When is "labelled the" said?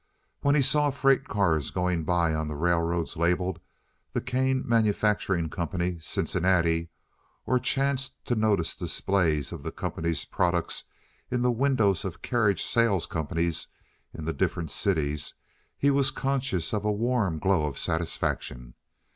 3.17-4.19